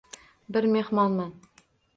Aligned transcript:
Bir 0.57 0.67
mehmonman. 0.77 1.33